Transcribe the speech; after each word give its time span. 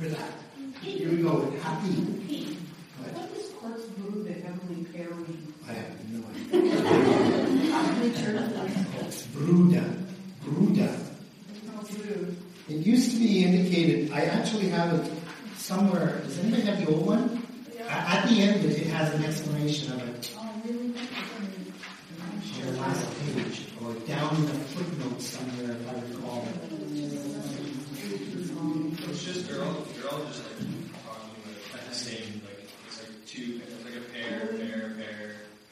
That. 0.00 0.32
Here 0.82 1.10
we 1.10 1.22
go. 1.22 1.40
with 1.40 1.62
Happy. 1.62 1.88
What? 1.90 3.12
What 3.12 3.34
does 3.34 3.48
quartz 3.50 3.84
brew 3.98 4.24
that 4.24 4.44
Emily 4.46 4.84
Perry? 4.84 5.36
I 5.68 5.72
have 5.72 6.10
no 6.10 6.20
idea. 6.30 6.72
It's 9.06 9.26
Bruda. 9.26 9.84
Bruda. 10.44 10.88
It 12.68 12.76
used 12.86 13.10
to 13.12 13.18
be 13.18 13.44
indicated, 13.44 14.10
I 14.12 14.22
actually 14.26 14.68
have 14.70 14.94
it 14.94 15.12
somewhere. 15.58 16.20
Does 16.24 16.38
anybody 16.38 16.62
have 16.62 16.78
the 16.84 16.86
old 16.94 17.06
one? 17.06 17.42
A- 17.80 17.90
At 17.92 18.28
the 18.28 18.40
end, 18.40 18.64
it 18.64 18.78
it 18.78 18.86
has 18.88 19.12
an 19.14 19.24
explanation 19.24 19.92
of 19.92 20.08
it 20.08 20.30
Oh, 20.38 20.62
really? 20.64 20.94
on 20.94 22.74
the 22.74 22.80
last 22.80 23.06
page, 23.34 23.66
or 23.84 23.92
down 24.06 24.36
in 24.36 24.46
the 24.46 24.54
footnote 24.54 25.20
somewhere, 25.20 25.72
if 25.72 25.88
I 25.88 25.92
recall. 26.14 26.46
It's 29.08 29.24
just 29.24 29.48
they're 29.48 29.62
all 29.64 29.72
they're 29.96 30.10
all 30.10 30.24
just 30.26 30.42
like 30.44 30.58
talking 31.04 31.42
like 31.72 31.88
the 31.88 31.94
same 31.94 32.40
like 32.44 32.68
it's 32.86 32.98
like 33.02 33.26
two 33.26 33.60
it's 33.66 33.84
like 33.84 33.96
a 33.96 34.00
pair, 34.12 34.46
pair, 34.46 34.94
pair, 34.96 35.32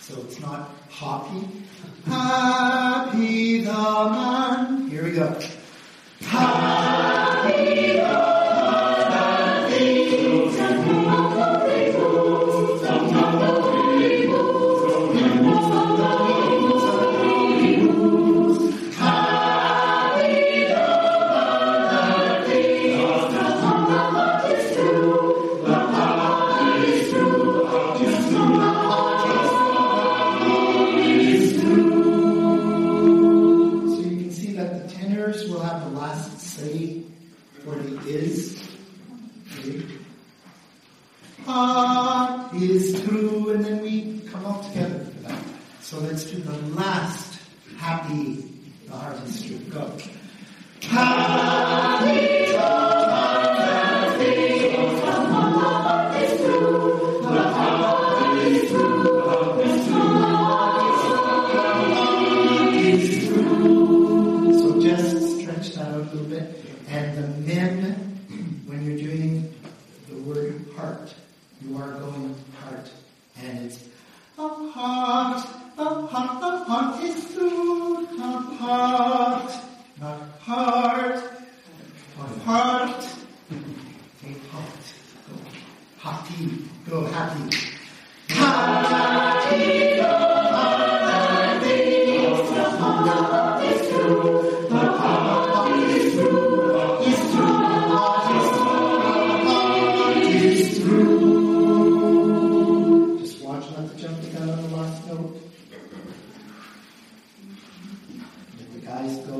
So 0.00 0.14
it's 0.22 0.38
not 0.40 0.70
happy. 0.88 1.57
Is. 38.08 38.56
Ah 41.46 42.50
is 42.54 43.02
true, 43.02 43.50
and 43.50 43.64
then 43.64 43.80
we 43.82 44.20
come 44.30 44.44
all 44.44 44.62
together 44.64 45.04
for 45.04 45.28
that. 45.28 45.42
So 45.80 45.98
let's 46.00 46.24
do 46.24 46.38
the 46.38 46.56
last 46.74 47.40
happy, 47.78 48.44
the 48.86 48.96
heart 48.96 49.22
is 49.24 49.42
true. 49.42 49.58
Go. 49.70 49.90
So 52.52 52.97
heart, 80.48 81.20
heart, 82.44 83.04
a 83.80 84.32
heart. 84.48 84.74
Go 86.88 87.04
happy, 87.04 87.44
go. 87.58 87.64
Happy, 88.28 90.00
oh, 90.00 90.06
happy, 91.08 91.76
'cause 92.16 92.48
the 92.54 92.64
heart 92.80 93.60
is 93.66 93.80
true. 93.88 94.22
The 94.70 94.82
heart 95.00 95.68
is 95.90 96.04
true. 96.14 96.46
The 96.64 97.14
heart 97.92 98.26
is 98.36 98.46
true. 98.56 98.88
Heart 99.48 100.26
is 100.32 100.60
true. 100.78 101.58
Just 103.20 103.36
watch 103.44 103.66
not 103.76 103.84
to 103.90 103.94
jump 104.02 104.16
the 104.22 104.28
gun 104.30 104.48
on 104.48 104.56
the 104.62 104.68
last 104.76 104.98
note. 105.08 105.34
If 108.60 108.66
the 108.74 108.80
guys 108.86 109.14
go, 109.26 109.36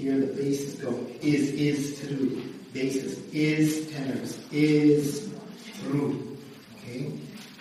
hear 0.00 0.18
the 0.18 0.26
basses 0.28 0.74
go 0.76 1.06
is 1.20 1.50
is 1.50 2.00
through. 2.00 2.42
Basses 2.72 3.18
is 3.34 3.90
tenors 3.92 4.38
is 4.50 5.28
through. 5.74 6.38
Okay? 6.76 7.12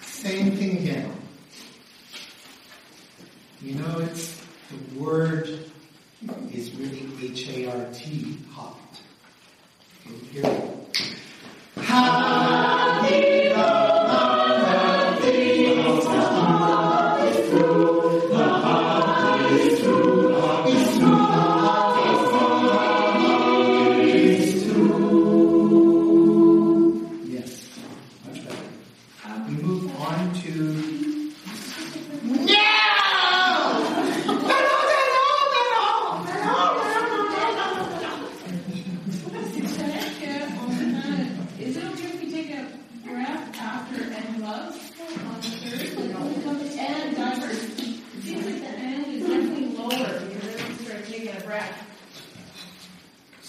Same 0.02 0.56
thing 0.56 0.78
again. 0.78 1.12
You 3.62 3.76
know 3.76 4.00
it's 4.00 4.42
the 4.70 5.00
word 5.00 5.50
is 6.54 6.74
really 6.76 7.10
H 7.22 7.50
A 7.50 7.72
R 7.72 7.86
T 7.92 8.38
hot. 8.52 9.02
Okay, 10.08 10.16
here 10.32 10.69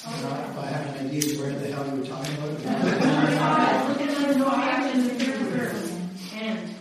if 0.07 0.59
I 0.59 0.67
have 0.67 0.97
an 0.97 1.07
idea 1.07 1.39
where 1.41 1.53
the 1.53 1.71
hell 1.73 1.87
you 1.87 2.01
were 2.01 2.07
talking 2.07 2.35
about. 2.35 2.51
Look 3.89 4.01
at 4.01 4.29
the 4.29 4.39
no 4.39 4.49
action, 4.49 5.05
the 5.05 5.15
third 5.15 5.39
verse. 5.49 5.93
And. 6.41 6.75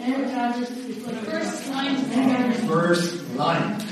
And 0.00 0.24
God 0.26 0.56
just, 0.56 0.72
it's 0.72 1.04
the 1.04 1.12
first 1.12 1.68
line 1.70 1.96
First 2.66 3.34
line. 3.34 3.82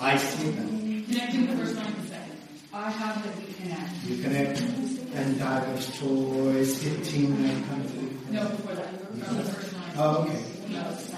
I 0.00 0.16
see 0.16 0.50
them. 0.50 1.04
Connecting 1.04 1.46
the 1.46 1.56
first 1.56 1.76
line 1.76 1.86
to 1.86 2.00
the 2.00 2.08
second. 2.08 2.38
I 2.72 2.90
have 2.90 3.24
that 3.24 3.36
we 3.36 3.52
connect. 3.54 4.04
You 4.04 4.22
connect 4.22 4.60
and 5.14 5.38
diverse 5.38 5.98
toys, 5.98 6.82
hitting 6.82 7.32
and 7.44 7.66
kind 7.66 7.84
of. 7.84 8.30
No, 8.30 8.48
before 8.48 8.74
that, 8.74 9.00
from 9.10 9.36
the 9.36 9.44
first 9.44 9.72
line. 9.74 9.92
Oh, 9.96 10.22
okay. 10.22 10.42
Places 10.68 11.14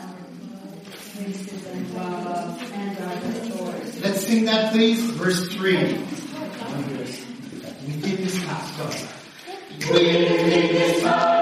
Let's 4.03 4.27
sing 4.27 4.45
that 4.47 4.73
please. 4.73 5.01
Verse 5.13 5.47
3. 5.55 5.77
We 7.87 8.01
did 8.01 8.19
this 8.19 8.45
Okay. 9.91 11.34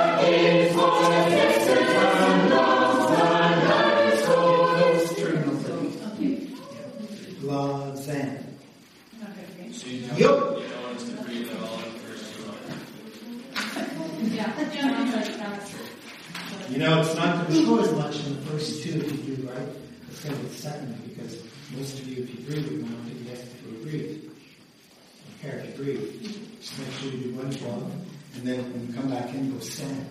You 16.73 16.79
know, 16.79 17.03
it's 17.03 17.15
not 17.17 17.37
going 17.37 17.61
to 17.61 17.67
show 17.67 17.81
as 17.81 17.93
much 17.93 18.27
in 18.27 18.35
the 18.35 18.51
first 18.51 18.83
two 18.83 18.99
if 18.99 19.29
you 19.29 19.37
do 19.37 19.47
right. 19.47 19.69
It's 20.09 20.25
going 20.25 20.35
to 20.35 20.43
be 20.43 20.49
the 20.49 20.55
second 20.55 21.07
because 21.07 21.43
most 21.77 21.99
of 21.99 22.09
you, 22.09 22.23
if 22.23 22.31
you 22.31 22.47
breathe, 22.47 22.73
you 22.73 22.81
want 22.81 23.09
to 23.09 23.15
yes 23.29 23.43
if 23.43 23.63
you 23.67 23.85
breathe. 23.85 24.25
Or 24.25 25.43
care 25.43 25.59
if 25.59 25.79
you 25.79 25.85
breathe. 25.85 26.23
Just 26.63 26.79
make 26.79 26.91
sure 26.93 27.11
you 27.11 27.25
do 27.25 27.37
one 27.37 27.53
one, 27.53 28.07
and 28.37 28.49
then 28.49 28.73
when 28.73 28.87
you 28.87 28.95
come 28.95 29.11
back 29.11 29.35
in, 29.35 29.53
go 29.53 29.59
sand 29.59 30.07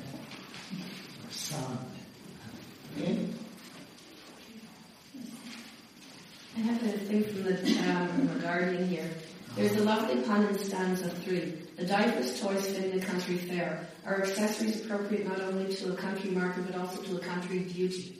or 1.25 1.31
sound. 1.31 1.79
Okay? 2.95 3.25
I 6.57 6.59
have 6.59 6.83
a 6.83 6.89
thing 6.91 7.23
from 7.23 7.43
the, 7.43 7.89
um, 7.89 8.07
from 8.07 8.27
the 8.27 8.35
Guardian 8.35 8.87
here. 8.87 9.09
There's 9.53 9.75
a 9.75 9.83
lovely 9.83 10.21
pun 10.21 10.45
in 10.45 10.57
stanza 10.57 11.09
three. 11.09 11.51
The 11.75 11.85
diverse 11.85 12.39
toys 12.39 12.67
fitting 12.67 13.01
a 13.01 13.05
country 13.05 13.35
fair 13.35 13.85
are 14.05 14.21
accessories 14.21 14.85
appropriate 14.85 15.27
not 15.27 15.41
only 15.41 15.75
to 15.75 15.91
a 15.91 15.95
country 15.97 16.31
market 16.31 16.67
but 16.67 16.79
also 16.79 17.01
to 17.01 17.17
a 17.17 17.19
country 17.19 17.59
beauty. 17.59 18.17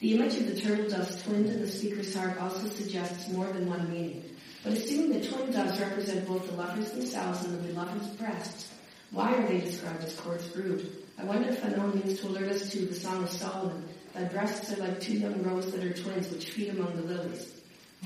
The 0.00 0.14
image 0.14 0.36
of 0.36 0.48
the 0.48 0.60
turtle 0.60 0.86
doves 0.90 1.22
twinned 1.22 1.46
in 1.46 1.62
the 1.62 1.68
speaker's 1.68 2.14
heart 2.14 2.38
also 2.38 2.68
suggests 2.68 3.30
more 3.30 3.46
than 3.46 3.70
one 3.70 3.90
meaning. 3.90 4.22
But 4.62 4.74
assuming 4.74 5.12
that 5.12 5.30
twin 5.30 5.50
doves 5.50 5.80
represent 5.80 6.28
both 6.28 6.46
the 6.46 6.56
lovers 6.56 6.90
themselves 6.90 7.44
and 7.44 7.54
the 7.54 7.68
beloved's 7.68 8.08
breasts, 8.08 8.70
why 9.12 9.32
are 9.32 9.48
they 9.48 9.60
described 9.60 10.04
as 10.04 10.14
court's 10.20 10.46
brood? 10.48 11.04
I 11.18 11.24
wonder 11.24 11.48
if 11.48 11.62
Fanon 11.62 11.94
means 11.94 12.20
to 12.20 12.26
alert 12.26 12.50
us 12.50 12.70
to 12.72 12.84
the 12.84 12.94
Song 12.94 13.22
of 13.22 13.30
Solomon, 13.30 13.88
thy 14.12 14.24
breasts 14.24 14.70
are 14.72 14.76
like 14.76 15.00
two 15.00 15.14
young 15.14 15.42
roes 15.42 15.72
that 15.72 15.82
are 15.82 15.94
twins 15.94 16.28
which 16.30 16.50
feed 16.50 16.68
among 16.68 16.96
the 16.96 17.02
lilies. 17.02 17.54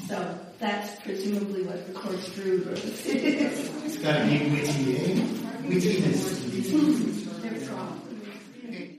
So 0.09 0.39
that's 0.59 1.01
presumably 1.03 1.63
what 1.63 1.87
the 1.87 1.93
course 1.93 2.37
was. 2.37 3.07
It's 3.07 3.97
got 3.99 4.19
to 4.19 4.25
be 4.27 4.51
witty, 4.51 4.97
eh? 4.97 5.25
Wittiness. 5.69 7.17